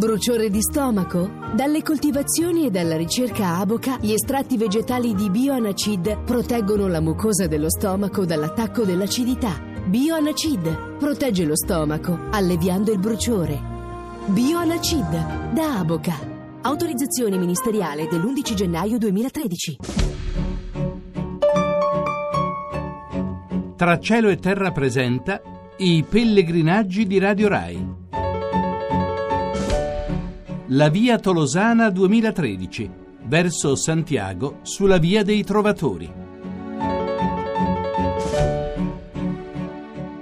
Bruciore 0.00 0.48
di 0.48 0.62
stomaco? 0.62 1.30
Dalle 1.54 1.82
coltivazioni 1.82 2.64
e 2.64 2.70
dalla 2.70 2.96
ricerca 2.96 3.58
Aboca, 3.58 3.98
gli 4.00 4.12
estratti 4.12 4.56
vegetali 4.56 5.14
di 5.14 5.28
Bioanacid 5.28 6.22
proteggono 6.24 6.88
la 6.88 7.02
mucosa 7.02 7.46
dello 7.46 7.68
stomaco 7.68 8.24
dall'attacco 8.24 8.84
dell'acidità. 8.84 9.60
Bioanacid 9.84 10.96
protegge 10.96 11.44
lo 11.44 11.54
stomaco, 11.54 12.18
alleviando 12.30 12.92
il 12.92 12.98
bruciore. 12.98 13.60
Bioanacid 14.24 15.52
da 15.52 15.80
Aboca. 15.80 16.14
Autorizzazione 16.62 17.36
ministeriale 17.36 18.08
dell'11 18.08 18.54
gennaio 18.54 18.96
2013. 18.96 19.76
Tra 23.76 23.98
cielo 23.98 24.30
e 24.30 24.38
terra 24.38 24.72
presenta 24.72 25.42
i 25.76 26.02
pellegrinaggi 26.08 27.06
di 27.06 27.18
Radio 27.18 27.48
Rai. 27.48 28.08
La 30.72 30.88
via 30.88 31.18
Tolosana 31.18 31.90
2013, 31.90 32.90
verso 33.24 33.74
Santiago, 33.74 34.58
sulla 34.62 34.98
via 34.98 35.24
dei 35.24 35.42
Trovatori. 35.42 36.08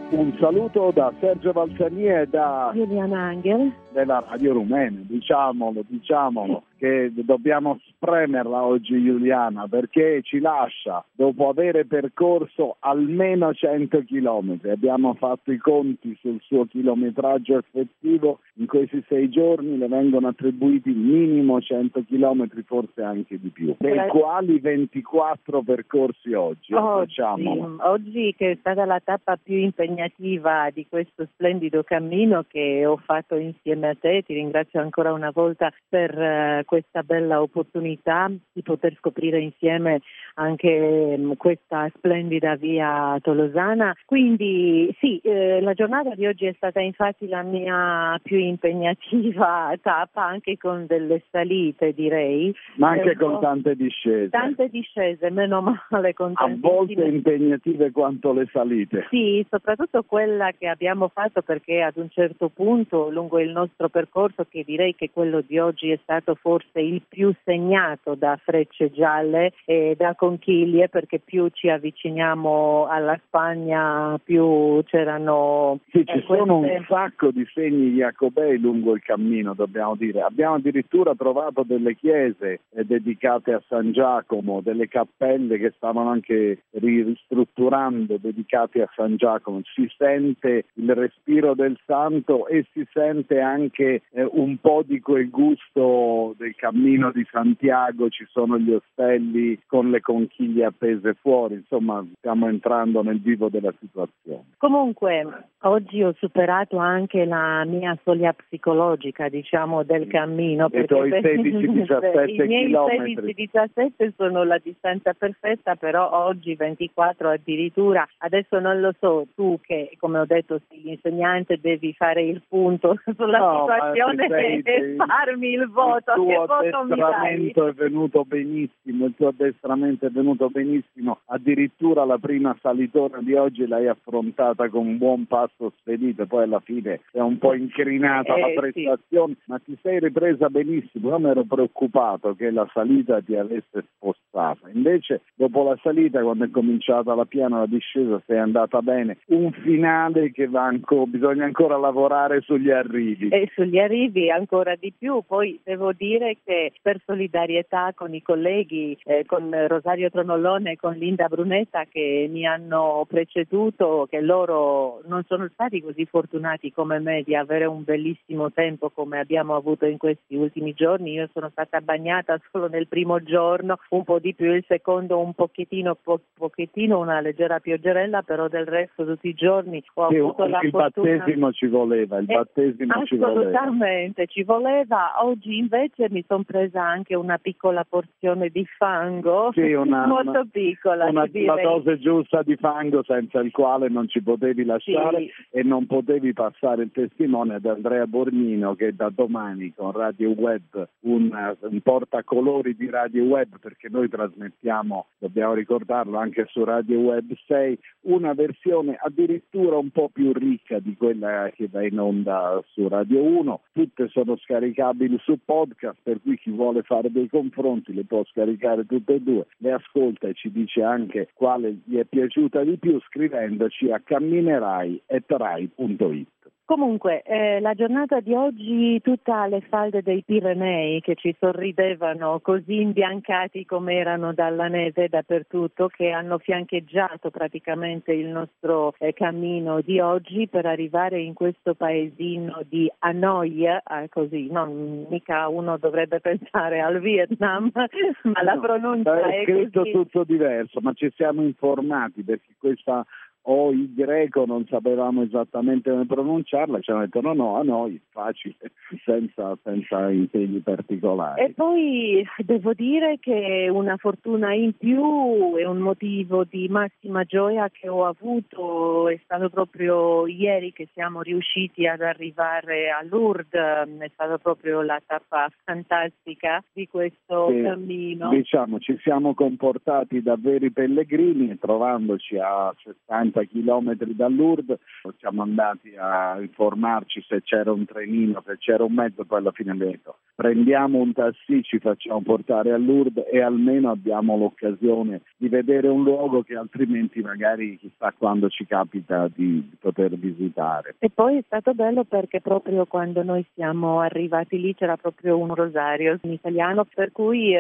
Un 0.09 0.37
saluto 0.41 0.91
da 0.95 1.13
Sergio 1.21 1.53
Valsani 1.53 2.07
e 2.07 2.27
da 2.29 2.71
Giuliana 2.73 3.25
Angel 3.25 3.71
della 3.99 4.25
Radio 4.29 4.53
Rumena, 4.53 5.01
diciamolo, 5.03 5.83
diciamolo 5.89 6.63
che 6.79 7.11
dobbiamo 7.13 7.81
spremerla 7.89 8.63
oggi 8.63 9.03
Giuliana 9.03 9.67
perché 9.67 10.21
ci 10.23 10.39
lascia 10.39 11.05
dopo 11.13 11.49
aver 11.49 11.85
percorso 11.87 12.77
almeno 12.79 13.53
100 13.53 14.05
chilometri. 14.05 14.71
Abbiamo 14.71 15.15
fatto 15.15 15.51
i 15.51 15.59
conti 15.59 16.17
sul 16.21 16.39
suo 16.43 16.67
chilometraggio 16.67 17.59
effettivo, 17.59 18.39
in 18.55 18.67
questi 18.67 19.05
sei 19.09 19.29
giorni 19.29 19.77
le 19.77 19.89
vengono 19.89 20.29
attribuiti 20.29 20.91
minimo 20.91 21.61
100 21.61 22.05
chilometri, 22.07 22.63
forse 22.63 23.03
anche 23.03 23.41
di 23.41 23.49
più, 23.49 23.75
dei 23.79 24.07
quali 24.07 24.61
24 24.61 25.63
percorsi 25.63 26.33
oggi. 26.33 26.73
Oggi, 26.75 27.21
oggi 27.21 28.35
che 28.37 28.53
è 28.53 28.57
stata 28.61 28.85
la 28.85 29.01
tappa 29.03 29.37
più 29.37 29.57
impegnativa 29.57 30.71
di 30.73 30.87
questo 30.89 31.27
splendido 31.33 31.83
cammino 31.83 32.45
che 32.47 32.87
ho 32.87 32.97
fatto 32.99 33.35
insieme 33.35 33.88
a 33.89 33.97
te, 33.99 34.23
ti 34.23 34.35
ringrazio 34.35 34.81
ancora 34.81 35.13
una 35.13 35.31
volta 35.33 35.73
per 35.89 36.17
uh, 36.17 36.65
questa 36.65 37.03
bella 37.03 37.41
opportunità 37.41 38.31
di 38.53 38.63
poter 38.63 38.95
scoprire 38.99 39.41
insieme 39.41 40.01
anche 40.35 41.15
um, 41.19 41.37
questa 41.37 41.91
splendida 41.97 42.57
via 42.57 43.17
tolosana. 43.21 43.95
Quindi 44.05 44.95
sì, 44.99 45.19
eh, 45.23 45.61
la 45.61 45.75
giornata 45.75 46.15
di 46.15 46.27
oggi 46.27 46.47
è 46.47 46.53
stata 46.57 46.81
infatti 46.81 47.29
la 47.29 47.43
mia 47.43 48.19
più 48.23 48.39
impegnativa 48.39 49.73
tappa, 49.83 50.25
anche 50.25 50.57
con 50.57 50.87
delle 50.87 51.23
salite 51.31 51.93
direi. 51.93 52.55
Ma 52.77 52.91
anche 52.91 53.13
eh, 53.13 53.17
con 53.17 53.41
tante 53.41 53.75
discese. 53.75 54.31
Tante 54.31 54.69
discese, 54.69 55.31
meno 55.31 55.61
male. 55.91 56.15
Con 56.15 56.33
a 56.35 56.49
volte 56.59 57.05
impegnative 57.05 57.91
quanto 57.91 58.33
le 58.33 58.49
salite. 58.53 59.07
Sì, 59.11 59.45
soprattutto 59.49 60.03
quella 60.03 60.53
che 60.57 60.69
abbiamo 60.69 61.09
fatto 61.09 61.43
perché 61.43 61.83
ad 61.83 61.97
un 61.97 62.09
certo 62.11 62.49
punto 62.49 63.11
lungo 63.11 63.39
il 63.39 63.51
nostro 63.51 63.68
percorso, 63.89 64.47
che 64.49 64.65
direi 64.65 64.95
che 64.95 65.11
quello 65.11 65.41
di 65.41 65.59
oggi 65.59 65.91
è 65.91 65.99
stato 66.03 66.35
forse 66.35 66.81
il 66.81 67.03
più 67.07 67.33
segnato 67.45 68.15
da 68.15 68.39
frecce 68.43 68.91
gialle 68.91 69.53
e 69.65 69.95
da 69.97 70.15
conchiglie 70.15 70.89
perché 70.89 71.19
più 71.19 71.49
ci 71.53 71.69
avviciniamo 71.69 72.87
alla 72.87 73.19
Spagna 73.27 74.19
più 74.23 74.83
c'erano... 74.85 75.81
Sì, 75.91 76.05
ci 76.05 76.19
eh, 76.19 76.25
sono 76.27 76.59
un 76.59 76.85
sacco 76.89 77.31
di 77.31 77.47
segni 77.53 77.93
jacobei 77.93 78.59
lungo 78.59 78.95
il 78.95 79.03
cammino, 79.03 79.55
dobbiamo 79.55 79.97
dire. 79.97 80.23
Abbiamo 80.23 80.55
addirittura 80.55 81.15
trovato 81.15 81.63
delle 81.63 81.95
chiese 81.95 82.61
eh, 82.71 82.85
dedicate 82.85 83.53
a 83.53 83.63
San 83.69 83.93
Giacomo, 83.93 84.61
delle 84.61 84.89
cappelle 84.89 85.59
che 85.59 85.73
stavano 85.77 86.11
anche 86.11 86.65
ristrutturando 86.71 88.17
dedicate 88.19 88.83
a 88.83 88.91
San 88.95 89.17
Giacomo. 89.17 89.61
Si 89.75 89.91
sente 89.97 90.67
il 90.75 90.95
respiro 90.95 91.55
del 91.55 91.79
santo 91.85 92.47
e 92.47 92.67
si 92.73 92.87
sente 92.93 93.41
anche 93.41 93.58
eh, 93.67 94.01
un 94.33 94.57
po' 94.59 94.83
di 94.85 95.01
quel 95.01 95.29
gusto 95.31 96.35
del 96.39 96.55
cammino 96.55 97.11
di 97.11 97.27
Santiago 97.31 98.09
ci 98.09 98.27
sono 98.31 98.59
gli 98.59 98.73
ostelli 98.73 99.61
con 99.67 99.91
le 99.91 100.01
conchiglie 100.01 100.67
appese 100.67 101.15
fuori, 101.15 101.55
insomma 101.55 102.05
stiamo 102.19 102.49
entrando 102.49 103.03
nel 103.03 103.21
vivo 103.21 103.49
della 103.49 103.73
situazione. 103.79 104.45
Comunque 104.59 105.49
oggi 105.63 106.03
ho 106.03 106.15
superato 106.19 106.79
anche 106.79 107.25
la 107.25 107.65
mia 107.65 107.99
soglia 108.05 108.33
psicologica 108.33 109.29
diciamo 109.29 109.83
del 109.83 110.07
cammino. 110.07 110.69
E 110.71 110.81
i 110.81 110.87
tuoi 110.87 111.11
16-17 111.11 112.43
I 112.43 112.47
miei 112.47 112.73
16-17 112.73 114.13
sono 114.17 114.45
la 114.45 114.59
distanza 114.63 115.13
perfetta, 115.15 115.77
però 115.77 116.11
oggi 116.25 116.55
24 116.55 117.31
addirittura, 117.31 118.07
adesso 118.19 118.59
non 118.59 118.81
lo 118.81 118.93
so, 118.99 119.27
tu 119.35 119.59
che 119.63 119.97
come 119.99 120.19
ho 120.19 120.27
detto 120.27 120.61
sei 120.69 120.91
insegnante 120.91 121.59
devi 121.61 121.93
fare 121.95 122.23
il 122.23 122.43
punto 122.49 123.01
sulla 123.17 123.48
no, 123.51 123.67
situazione 123.67 124.27
sei, 124.29 124.61
e 124.61 124.97
farmi 124.97 125.51
il 125.51 125.69
voto. 125.69 126.13
Il 126.13 126.25
tuo 126.25 126.43
addestramento 126.43 127.67
è 127.67 127.73
venuto 127.73 128.25
benissimo, 128.25 129.07
il 129.07 129.15
tuo 129.17 129.29
addestramento 129.29 130.07
è 130.07 130.11
venuto 130.11 130.49
benissimo, 130.49 131.21
addirittura 131.27 132.05
la 132.05 132.19
prima 132.19 132.57
salitona 132.61 133.19
di 133.21 133.35
oggi 133.35 133.67
l'hai 133.67 133.89
affrontata 133.89 134.69
con 134.69 134.87
un 134.87 134.99
buon 134.99 135.27
passo 135.27 135.73
spedito, 135.79 136.27
poi 136.27 136.45
alla 136.45 136.61
fine 136.61 137.01
è 137.13 137.21
un 137.21 137.39
po' 137.39 137.55
incrinata 137.55 138.35
eh, 138.35 138.41
la 138.41 138.61
prestazione, 138.61 139.35
sì. 139.35 139.43
ma 139.47 139.59
ti 139.59 139.77
sei 139.83 140.01
ripresa 140.01 140.49
benissimo, 140.49 141.11
io 141.11 141.19
mi 141.19 141.31
ero 141.31 141.45
preoccupato 141.45 142.35
che 142.35 142.51
la 142.51 142.69
salita 142.73 143.21
ti 143.21 143.35
avesse 143.37 143.85
spostata, 143.95 144.69
invece 144.73 145.23
dopo 145.35 145.63
la 145.63 145.79
salita 145.83 146.23
quando 146.23 146.45
è 146.45 146.51
cominciata 146.51 147.15
la 147.15 147.25
piana, 147.25 147.59
la 147.59 147.67
discesa 147.67 148.21
sei 148.27 148.39
andata 148.39 148.81
bene, 148.83 149.19
un 149.27 149.53
finale 149.53 150.31
che 150.33 150.47
va 150.49 150.65
ancora, 150.65 151.07
bisogna 151.07 151.45
ancora 151.45 151.77
lavorare 151.77 152.41
sugli 152.41 152.71
arrivi. 152.71 153.29
E 153.39 153.49
sugli 153.55 153.79
arrivi 153.79 154.33
ancora 154.33 154.75
di 154.75 154.93
più, 154.99 155.23
poi 155.25 155.61
devo 155.63 155.93
dire 155.93 156.39
che 156.43 156.73
per 156.83 157.01
solidarietà 157.07 157.93
con 157.95 158.13
i 158.13 158.21
colleghi, 158.21 158.99
eh, 159.05 159.25
con 159.27 159.55
Rosario 159.69 160.11
Tronollone 160.11 160.73
e 160.73 160.77
con 160.77 160.95
Linda 160.95 161.29
Brunetta 161.29 161.85
che 161.85 162.27
mi 162.29 162.45
hanno 162.45 163.07
preceduto, 163.09 164.09
che 164.11 164.21
loro 164.21 165.03
non 165.07 165.23
sono 165.29 165.49
stati 165.53 165.81
così 165.81 166.05
fortunati 166.05 166.73
come 166.73 166.99
me 166.99 167.23
di 167.23 167.37
avere 167.37 167.67
un 167.67 167.85
bellissimo 167.85 168.51
tempo 168.51 168.91
come 168.91 169.21
abbiamo 169.21 169.55
avuto 169.55 169.87
in 169.87 169.99
questi 169.99 170.35
ultimi 170.35 170.73
giorni. 170.73 171.13
Io 171.13 171.29
sono 171.33 171.49
stata 171.51 171.81
bagnata 171.81 172.41
solo 172.51 172.67
nel 172.67 172.89
primo 172.89 173.23
giorno, 173.23 173.79
un 173.91 174.03
po' 174.03 174.19
di 174.19 174.35
più 174.35 174.53
il 174.53 174.65
secondo, 174.67 175.21
un 175.21 175.33
pochettino, 175.33 175.95
po- 175.95 176.23
pochettino 176.37 176.99
una 176.99 177.21
leggera 177.21 177.61
pioggerella, 177.61 178.23
però 178.23 178.49
del 178.49 178.67
resto 178.67 179.07
tutti 179.07 179.29
i 179.29 179.35
giorni 179.35 179.81
ho 179.95 180.09
sì, 180.09 180.17
avuto 180.17 180.45
la 180.45 180.59
il 180.61 180.71
fortuna... 180.71 181.17
battesimo 181.19 181.53
ci 181.53 181.67
voleva, 181.69 182.19
il 182.19 182.29
eh, 182.29 182.35
battesimo 182.35 183.05
ci 183.05 183.15
voleva. 183.15 183.27
Assolutamente, 183.31 184.27
ci 184.27 184.43
voleva. 184.43 185.25
Oggi 185.25 185.59
invece 185.59 186.09
mi 186.11 186.25
sono 186.27 186.43
presa 186.43 186.83
anche 186.83 187.15
una 187.15 187.39
piccola 187.39 187.85
porzione 187.89 188.49
di 188.49 188.65
fango, 188.77 189.51
sì, 189.53 189.73
una, 189.73 190.07
molto 190.07 190.31
una, 190.31 190.49
piccola. 190.51 191.07
Una, 191.07 191.29
la 191.33 191.63
dose 191.63 191.99
giusta 191.99 192.43
di 192.43 192.57
fango 192.57 193.03
senza 193.03 193.41
il 193.41 193.51
quale 193.51 193.89
non 193.89 194.09
ci 194.09 194.23
potevi 194.23 194.65
lasciare 194.65 195.19
sì. 195.19 195.31
e 195.51 195.63
non 195.63 195.87
potevi 195.87 196.33
passare 196.33 196.83
il 196.83 196.91
testimone 196.93 197.57
ad 197.57 197.67
Andrea 197.67 198.07
Borgnino 198.07 198.75
che 198.75 198.95
da 198.95 199.11
domani 199.11 199.73
con 199.75 199.93
Radio 199.93 200.31
Web, 200.31 200.89
un, 201.01 201.57
un 201.61 201.81
portacolori 201.81 202.75
di 202.77 202.89
Radio 202.91 203.25
Web, 203.25 203.59
perché 203.61 203.89
noi 203.89 204.09
trasmettiamo, 204.09 205.07
dobbiamo 205.19 205.55
ricordarlo, 205.55 206.19
anche 206.19 206.47
su 206.49 206.65
Radio 206.65 206.99
Web 206.99 207.33
6, 207.47 207.79
una 208.03 208.35
versione 208.35 208.99
addirittura 209.01 209.77
un 209.77 209.91
po' 209.91 210.09
più 210.13 210.33
ricca 210.33 210.79
di 210.79 210.97
quella 210.97 211.51
che 211.55 211.69
va 211.71 211.85
in 211.85 211.99
onda 211.99 212.63
su 212.69 212.89
Radio 212.89 213.18
1. 213.19 213.61
Tutte 213.73 214.09
sono 214.09 214.37
scaricabili 214.37 215.19
su 215.21 215.39
podcast, 215.45 215.99
per 216.03 216.21
cui 216.23 216.39
chi 216.39 216.51
vuole 216.51 216.83
fare 216.83 217.11
dei 217.11 217.29
confronti 217.29 217.93
le 217.93 218.05
può 218.05 218.25
scaricare 218.25 218.87
tutte 218.87 219.15
e 219.15 219.21
due, 219.21 219.47
le 219.59 219.73
ascolta 219.73 220.29
e 220.29 220.35
ci 220.35 220.51
dice 220.51 220.83
anche 220.83 221.29
quale 221.35 221.81
gli 221.85 221.97
è 221.97 222.05
piaciuta 222.05 222.63
di 222.63 222.79
più 222.79 223.01
scrivendoci 223.01 223.91
a 223.91 224.01
camminerai.rai.it. 224.01 226.38
Comunque, 226.69 227.23
eh, 227.23 227.61
la 227.61 227.73
giornata 227.73 228.21
di 228.21 228.35
oggi 228.35 229.01
tutta 229.01 229.41
alle 229.41 229.63
falde 229.71 230.03
dei 230.03 230.23
Pirenei 230.23 231.01
che 231.01 231.15
ci 231.15 231.35
sorridevano 231.41 232.41
così 232.41 232.83
imbiancati 232.83 233.65
come 233.65 233.95
erano 233.95 234.35
dalla 234.35 234.69
neve 234.69 235.09
dappertutto, 235.09 235.89
che 235.89 236.11
hanno 236.11 236.37
fiancheggiato 236.37 237.31
praticamente 237.31 238.13
il 238.13 238.27
nostro 238.27 238.93
eh, 238.99 239.15
cammino 239.15 239.81
di 239.81 239.99
oggi 239.99 240.47
per 240.47 240.67
arrivare 240.67 241.23
in 241.23 241.33
questo 241.33 241.73
paesino 241.73 242.61
di 242.69 242.87
Hanoi, 242.99 243.65
eh, 243.65 243.81
così, 244.11 244.49
non 244.51 245.07
mica 245.09 245.49
uno 245.49 245.79
dovrebbe 245.79 246.21
pensare 246.21 246.81
al 246.81 247.01
Vietnam, 247.01 247.71
ma 247.73 248.43
la 248.43 248.59
pronuncia 248.59 249.19
è, 249.21 249.39
è 249.39 249.43
scritto 249.45 249.81
così. 249.81 249.93
tutto 249.93 250.25
diverso, 250.25 250.81
ma 250.83 250.93
ci 250.93 251.11
siamo 251.17 251.41
informati 251.41 252.23
perché 252.23 252.57
questa 252.59 253.07
o 253.51 253.71
il 253.71 253.95
greco 253.95 254.45
non 254.45 254.67
sapevamo 254.67 255.23
esattamente 255.23 255.91
come 255.91 256.05
pronunciarla, 256.05 256.81
ci 256.81 256.91
hanno 256.91 257.01
detto 257.01 257.21
no, 257.23 257.33
no, 257.33 257.57
a 257.57 257.63
noi 257.63 257.99
facile, 258.11 258.57
senza, 259.05 259.57
senza 259.63 260.11
impegni 260.11 260.61
particolari. 260.61 261.45
E 261.45 261.53
poi 261.55 262.27
devo 262.45 262.75
dire 262.75 263.19
che 263.19 263.69
una 263.73 263.97
fortuna 263.97 264.53
in 264.53 264.77
più 264.77 265.57
e 265.57 265.67
un 265.67 265.79
motivo 265.79 266.45
di 266.45 266.69
massima 266.69 267.25
gioia 267.25 267.71
che 267.71 267.89
ho 267.89 268.05
avuto 268.05 269.09
è 269.09 269.19
stato 269.25 269.49
proprio 269.49 270.27
ieri 270.27 270.73
che 270.73 270.89
siamo 270.93 271.23
riusciti 271.23 271.87
ad 271.87 272.03
arrivare 272.03 272.91
a 272.91 273.03
Lourdes, 273.03 273.89
è 273.99 274.11
stata 274.13 274.37
proprio 274.37 274.83
la 274.83 275.01
tappa 275.07 275.49
fantastica 275.65 276.63
di 276.73 276.87
questo 276.87 277.49
sì, 277.51 277.63
cammino. 277.63 278.29
Diciamo, 278.29 278.79
ci 278.79 278.99
siamo 279.01 279.33
comportati 279.33 280.21
da 280.21 280.37
veri 280.39 280.71
pellegrini 280.71 281.59
trovandoci 281.59 282.37
a 282.37 282.75
60 282.77 283.38
chilometri 283.45 284.15
da 284.15 284.29
Lourdes, 284.29 284.79
siamo 285.19 285.43
andati 285.43 285.95
a 285.97 286.41
informarci 286.41 287.25
se 287.27 287.43
c'era 287.43 287.73
un 287.73 287.85
trenino, 287.85 288.43
se 288.47 288.57
c'era 288.59 288.85
un 288.85 288.93
mezzo, 288.93 289.25
poi 289.25 289.39
alla 289.39 289.53
fine 289.53 289.73
abbiamo 289.73 289.91
detto 289.91 290.17
prendiamo 290.39 290.99
un 290.99 291.13
taxi, 291.13 291.65
ci 291.65 291.81
facciamo 291.81 292.23
portare 292.23 292.71
a 292.71 292.77
Lourdes 292.77 293.25
e 293.29 293.41
almeno 293.43 293.91
abbiamo 293.91 294.37
l'occasione 294.37 295.23
di 295.37 295.49
vedere 295.49 295.89
un 295.89 296.05
luogo 296.05 296.43
che 296.43 296.55
altrimenti 296.55 297.21
magari 297.23 297.77
chissà 297.77 298.15
quando 298.17 298.49
ci 298.49 298.65
capita 298.65 299.27
di, 299.27 299.67
di 299.69 299.77
poter 299.81 300.17
visitare. 300.17 300.95
E 301.01 301.11
poi 301.13 301.39
è 301.39 301.43
stato 301.45 301.75
bello 301.75 302.05
perché 302.05 302.41
proprio 302.41 302.87
quando 302.87 303.25
noi 303.25 303.45
siamo 303.55 303.99
arrivati 303.99 304.61
lì 304.61 304.77
c'era 304.77 304.97
proprio 304.97 305.37
un 305.37 305.53
rosario 305.53 306.17
in 306.23 306.31
italiano, 306.31 306.87
per 306.95 307.11
cui 307.11 307.53
eh, 307.53 307.59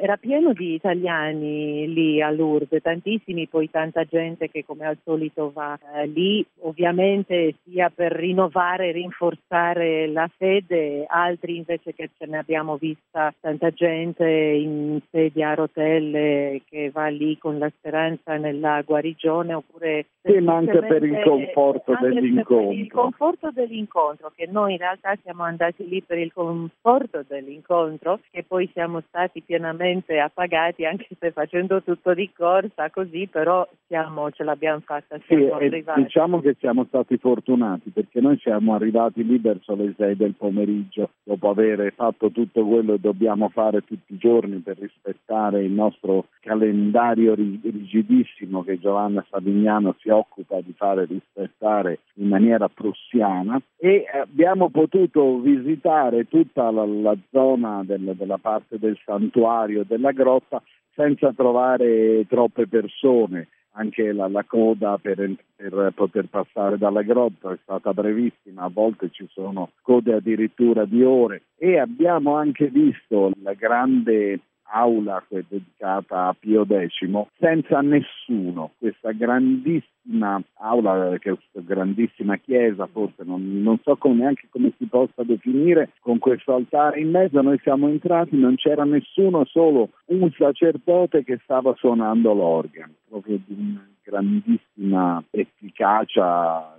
era 0.00 0.16
pieno 0.16 0.52
di 0.52 0.74
italiani 0.74 1.92
lì 1.92 2.22
a 2.22 2.30
Lourdes, 2.30 2.80
tantissimi, 2.80 3.48
poi 3.48 3.68
tanta 3.70 4.04
gente 4.04 4.48
che 4.48 4.64
come 4.64 4.86
al 4.86 4.98
solito 5.02 5.09
va 5.52 5.78
eh, 5.94 6.06
lì, 6.06 6.44
ovviamente 6.60 7.54
sia 7.64 7.90
per 7.90 8.12
rinnovare 8.12 8.88
e 8.88 8.92
rinforzare 8.92 10.08
la 10.08 10.28
fede, 10.36 11.04
altri 11.06 11.56
invece 11.56 11.94
che 11.94 12.10
ce 12.16 12.26
ne 12.26 12.38
abbiamo 12.38 12.76
vista 12.76 13.32
tanta 13.40 13.70
gente 13.70 14.26
in 14.26 15.00
sedia 15.10 15.50
a 15.50 15.54
rotelle 15.54 16.62
che 16.68 16.90
va 16.90 17.08
lì 17.08 17.38
con 17.38 17.58
la 17.58 17.70
speranza 17.76 18.36
nella 18.36 18.82
guarigione 18.82 19.54
oppure 19.54 20.06
sì, 20.22 20.38
ma 20.40 20.56
anche 20.56 20.78
per 20.80 21.02
il 21.02 21.22
conforto 21.22 21.96
dell'incontro. 21.98 22.68
Per 22.68 22.78
il 22.78 22.90
conforto 22.90 23.50
dell'incontro, 23.50 24.32
che 24.34 24.46
noi 24.50 24.72
in 24.72 24.78
realtà 24.78 25.16
siamo 25.22 25.44
andati 25.44 25.88
lì 25.88 26.02
per 26.02 26.18
il 26.18 26.32
conforto 26.32 27.24
dell'incontro, 27.26 28.20
che 28.30 28.44
poi 28.46 28.68
siamo 28.72 29.02
stati 29.08 29.40
pienamente 29.40 30.18
appagati 30.18 30.84
anche 30.84 31.08
se 31.18 31.30
facendo 31.30 31.82
tutto 31.82 32.12
di 32.12 32.30
corsa 32.36 32.90
così, 32.90 33.28
però 33.30 33.66
siamo, 33.86 34.30
ce 34.30 34.44
l'abbiamo 34.44 34.80
fatta, 34.80 34.99
siamo 35.06 35.58
sì, 35.58 35.64
arrivati. 35.64 36.02
Diciamo 36.02 36.40
che 36.40 36.56
siamo 36.58 36.84
stati 36.84 37.16
fortunati 37.18 37.90
perché 37.90 38.20
noi 38.20 38.38
siamo 38.38 38.74
arrivati 38.74 39.24
lì 39.24 39.38
verso 39.38 39.74
le 39.74 39.94
6 39.96 40.16
del 40.16 40.34
pomeriggio 40.34 41.10
dopo 41.24 41.48
aver 41.48 41.92
fatto 41.94 42.10
fatto 42.10 42.30
tutto 42.30 42.66
quello 42.66 42.92
che 42.94 43.00
dobbiamo 43.00 43.48
fare 43.48 43.82
tutti 43.84 44.14
i 44.14 44.18
giorni 44.18 44.58
per 44.58 44.78
rispettare 44.78 45.62
il 45.62 45.72
nostro 45.72 46.26
calendario 46.40 47.34
rigidissimo 47.34 48.62
che 48.62 48.78
Giovanna 48.78 49.24
Savignano 49.30 49.94
si 50.00 50.10
occupa 50.10 50.60
di 50.60 50.72
fare 50.76 51.06
rispettare 51.06 52.00
in 52.14 52.28
maniera 52.28 52.68
prussiana 52.68 53.60
e 53.76 54.04
abbiamo 54.12 54.68
potuto 54.68 55.38
visitare 55.40 56.28
tutta 56.28 56.70
la, 56.70 56.84
la 56.84 57.16
zona 57.30 57.82
del, 57.84 58.14
della 58.16 58.38
parte 58.38 58.78
del 58.78 58.98
santuario 59.04 59.84
della 59.86 60.12
grotta 60.12 60.62
senza 60.94 61.32
trovare 61.32 62.26
troppe 62.28 62.66
persone 62.66 63.48
anche 63.72 64.12
la, 64.12 64.28
la 64.28 64.44
coda 64.44 64.98
per, 64.98 65.34
per, 65.54 65.92
poter 65.94 66.26
passare 66.26 66.76
dalla 66.76 67.02
grotta 67.02 67.52
è 67.52 67.58
stata 67.62 67.92
brevissima, 67.92 68.62
a 68.62 68.70
volte 68.72 69.10
ci 69.10 69.26
sono 69.30 69.70
code 69.82 70.14
addirittura 70.14 70.84
di 70.84 71.02
ore. 71.02 71.42
E 71.56 71.78
abbiamo 71.78 72.34
anche 72.34 72.68
visto 72.68 73.30
la 73.42 73.54
grande 73.54 74.40
aula 74.70 75.24
che 75.28 75.38
è 75.38 75.44
dedicata 75.48 76.28
a 76.28 76.36
Pio 76.38 76.64
X 76.64 77.08
senza 77.38 77.80
nessuno, 77.80 78.72
questa 78.78 79.12
grandissima 79.12 80.42
aula, 80.54 81.16
questa 81.18 81.60
grandissima 81.60 82.36
chiesa, 82.36 82.86
forse 82.86 83.22
non, 83.24 83.62
non 83.62 83.78
so 83.82 83.96
come, 83.96 84.16
neanche 84.16 84.48
come 84.50 84.72
si 84.78 84.86
possa 84.86 85.22
definire, 85.22 85.90
con 86.00 86.18
questo 86.18 86.54
altare 86.54 87.00
in 87.00 87.10
mezzo, 87.10 87.40
noi 87.40 87.58
siamo 87.62 87.88
entrati, 87.88 88.36
non 88.36 88.56
c'era 88.56 88.84
nessuno, 88.84 89.44
solo 89.44 89.90
un 90.06 90.30
sacerdote 90.36 91.24
che 91.24 91.38
stava 91.42 91.74
suonando 91.76 92.32
l'organo, 92.32 92.92
proprio 93.08 93.38
di 93.44 93.56
una 93.58 93.88
grandissima 94.02 95.22
efficacia 95.30 96.78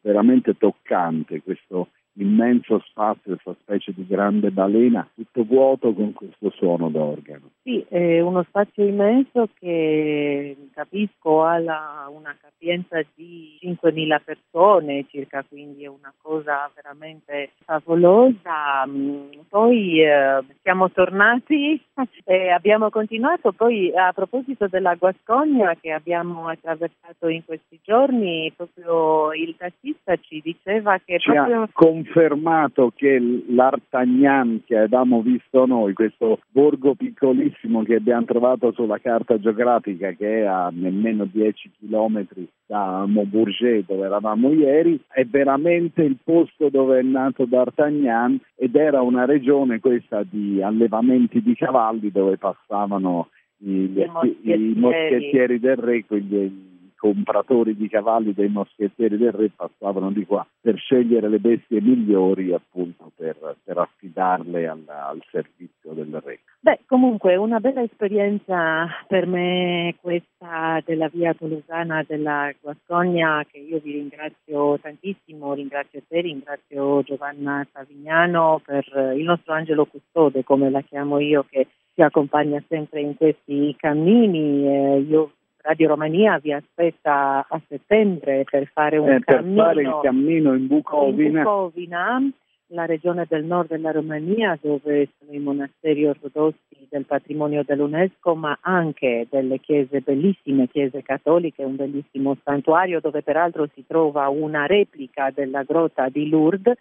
veramente 0.00 0.56
toccante 0.56 1.42
questo 1.42 1.88
immenso 2.14 2.82
spazio, 2.86 3.38
questa 3.42 3.54
specie 3.62 3.92
di 3.94 4.06
grande 4.06 4.50
balena, 4.50 5.08
tutto 5.14 5.44
vuoto 5.44 5.92
con 5.92 6.12
questo 6.12 6.50
suono 6.50 6.90
d'organo. 6.90 7.50
Sì, 7.62 7.84
è 7.88 8.20
uno 8.20 8.42
spazio 8.48 8.84
immenso 8.84 9.48
che 9.58 10.56
capisco 10.74 11.42
ha 11.42 11.58
la, 11.58 12.10
una 12.12 12.36
capienza 12.40 13.00
di 13.14 13.58
5.000 13.62 14.20
persone 14.24 15.06
circa, 15.08 15.44
quindi 15.48 15.84
è 15.84 15.88
una 15.88 16.12
cosa 16.20 16.70
veramente 16.74 17.52
favolosa. 17.64 18.86
Mm, 18.86 19.30
poi 19.48 20.02
eh, 20.02 20.42
siamo 20.62 20.90
tornati 20.90 21.80
e 22.24 22.50
abbiamo 22.50 22.90
continuato, 22.90 23.52
poi 23.52 23.92
a 23.94 24.12
proposito 24.12 24.66
della 24.68 24.94
Guascogna 24.94 25.76
che 25.80 25.92
abbiamo 25.92 26.48
attraversato 26.48 27.28
in 27.28 27.44
questi 27.44 27.78
giorni, 27.82 28.52
proprio 28.54 29.32
il 29.32 29.54
tassista 29.56 30.16
ci 30.16 30.40
diceva 30.42 30.98
che 31.04 31.18
ci 31.18 31.30
proprio... 31.30 31.62
Ha 31.62 31.68
confermato 32.02 32.92
che 32.94 33.20
l'Artagnan 33.48 34.62
che 34.66 34.76
avevamo 34.76 35.22
visto 35.22 35.64
noi, 35.66 35.92
questo 35.92 36.40
borgo 36.50 36.94
piccolissimo 36.94 37.82
che 37.84 37.96
abbiamo 37.96 38.24
trovato 38.24 38.72
sulla 38.72 38.98
carta 38.98 39.38
geografica 39.38 40.10
che 40.12 40.40
è 40.40 40.44
a 40.44 40.70
nemmeno 40.72 41.24
10 41.30 41.70
chilometri 41.78 42.48
da 42.66 43.04
Montbourget 43.06 43.86
dove 43.86 44.06
eravamo 44.06 44.52
ieri, 44.52 45.00
è 45.08 45.24
veramente 45.24 46.02
il 46.02 46.18
posto 46.22 46.68
dove 46.68 46.98
è 46.98 47.02
nato 47.02 47.44
D'Artagnan 47.44 48.38
ed 48.56 48.74
era 48.74 49.00
una 49.00 49.24
regione 49.24 49.78
questa 49.78 50.22
di 50.28 50.60
allevamenti 50.62 51.40
di 51.40 51.54
cavalli 51.54 52.10
dove 52.10 52.36
passavano 52.36 53.28
i, 53.58 53.92
I, 53.94 54.08
moschettieri. 54.10 54.70
i 54.70 54.74
moschettieri 54.76 55.60
del 55.60 55.76
re, 55.76 56.04
quindi 56.04 56.71
compratori 57.02 57.74
di 57.74 57.88
cavalli 57.88 58.32
dei 58.32 58.48
moschettieri 58.48 59.16
del 59.16 59.32
re 59.32 59.50
passavano 59.50 60.12
di 60.12 60.24
qua 60.24 60.46
per 60.60 60.76
scegliere 60.76 61.28
le 61.28 61.40
bestie 61.40 61.80
migliori 61.80 62.52
appunto 62.52 63.10
per, 63.16 63.56
per 63.64 63.76
affidarle 63.78 64.68
al, 64.68 64.84
al, 64.86 65.20
servizio 65.28 65.94
del 65.94 66.22
re. 66.24 66.38
Beh, 66.60 66.82
comunque 66.86 67.34
una 67.34 67.58
bella 67.58 67.82
esperienza 67.82 68.86
per 69.08 69.26
me 69.26 69.96
questa 70.00 70.80
della 70.84 71.08
via 71.08 71.34
tolosana 71.34 72.04
della 72.06 72.52
Guascogna 72.60 73.44
che 73.50 73.58
io 73.58 73.80
vi 73.82 73.94
ringrazio 73.94 74.78
tantissimo, 74.78 75.54
ringrazio 75.54 76.02
te, 76.06 76.20
ringrazio 76.20 77.02
Giovanna 77.02 77.66
Savignano 77.72 78.62
per 78.64 78.84
il 79.16 79.24
nostro 79.24 79.54
angelo 79.54 79.86
custode 79.86 80.44
come 80.44 80.70
la 80.70 80.82
chiamo 80.82 81.18
io 81.18 81.44
che 81.50 81.66
ci 81.94 82.02
accompagna 82.02 82.62
sempre 82.68 83.00
in 83.00 83.16
questi 83.16 83.74
cammini. 83.76 84.68
Eh, 84.68 84.98
io 85.00 85.32
Radio 85.64 85.88
Romania 85.88 86.38
vi 86.38 86.52
aspetta 86.52 87.46
a 87.48 87.60
settembre 87.68 88.44
per 88.50 88.68
fare 88.72 88.98
un 88.98 89.10
eh, 89.10 89.20
cammino, 89.20 89.62
fare 89.62 89.82
il 89.82 89.98
cammino 90.02 90.54
in 90.54 90.66
Bucovina. 90.66 91.38
in 91.38 91.44
Bucovina, 91.44 92.32
la 92.72 92.84
regione 92.84 93.26
del 93.28 93.44
nord 93.44 93.68
della 93.68 93.92
Romania 93.92 94.58
dove 94.60 95.08
sono 95.18 95.32
i 95.32 95.38
monasteri 95.38 96.04
ortodossi 96.04 96.86
del 96.88 97.04
patrimonio 97.04 97.62
dell'UNESCO 97.64 98.34
ma 98.34 98.58
anche 98.60 99.28
delle 99.30 99.60
chiese 99.60 100.00
bellissime, 100.00 100.68
chiese 100.68 101.02
cattoliche, 101.02 101.62
un 101.62 101.76
bellissimo 101.76 102.36
santuario 102.42 103.00
dove 103.00 103.22
peraltro 103.22 103.68
si 103.72 103.84
trova 103.86 104.28
una 104.28 104.66
replica 104.66 105.30
della 105.30 105.62
grotta 105.62 106.08
di 106.08 106.28
Lourdes 106.28 106.76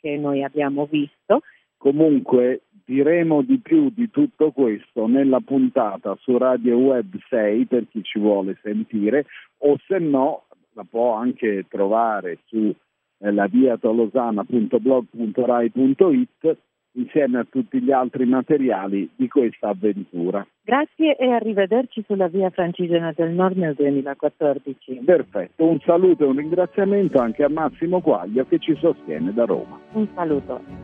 che 0.00 0.16
noi 0.16 0.42
abbiamo 0.42 0.86
visto. 0.90 1.42
Comunque 1.84 2.62
diremo 2.86 3.42
di 3.42 3.58
più 3.58 3.90
di 3.90 4.08
tutto 4.08 4.52
questo 4.52 5.06
nella 5.06 5.40
puntata 5.40 6.16
su 6.18 6.38
Radio 6.38 6.78
Web 6.78 7.14
6 7.28 7.66
per 7.66 7.86
chi 7.90 8.02
ci 8.02 8.18
vuole 8.18 8.58
sentire 8.62 9.26
o 9.58 9.76
se 9.86 9.98
no 9.98 10.44
la 10.72 10.86
può 10.88 11.12
anche 11.12 11.66
trovare 11.68 12.38
su 12.46 12.74
eh, 13.18 13.30
la 13.30 13.46
via 13.48 13.76
tolosana.blog.rai.it 13.76 16.56
insieme 16.92 17.40
a 17.40 17.44
tutti 17.44 17.82
gli 17.82 17.92
altri 17.92 18.24
materiali 18.24 19.10
di 19.14 19.28
questa 19.28 19.68
avventura. 19.68 20.46
Grazie 20.62 21.16
e 21.16 21.32
arrivederci 21.32 22.02
sulla 22.06 22.28
via 22.28 22.48
Francigena 22.48 23.12
del 23.14 23.32
Nord 23.32 23.58
nel 23.58 23.74
2014. 23.74 25.02
Perfetto, 25.04 25.66
un 25.66 25.78
saluto 25.80 26.24
e 26.24 26.28
un 26.28 26.36
ringraziamento 26.36 27.18
anche 27.18 27.44
a 27.44 27.50
Massimo 27.50 28.00
Quaglio 28.00 28.46
che 28.46 28.58
ci 28.58 28.74
sostiene 28.76 29.34
da 29.34 29.44
Roma. 29.44 29.78
Un 29.92 30.08
saluto. 30.14 30.83